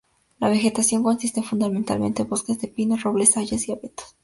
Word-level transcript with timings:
La 0.39 0.49
vegetación 0.49 1.03
consiste 1.03 1.43
fundamentalmente 1.43 2.23
en 2.23 2.27
bosques 2.29 2.59
de 2.59 2.67
pinos, 2.67 3.03
robles, 3.03 3.37
hayas 3.37 3.67
y 3.67 3.71
abetos. 3.71 4.15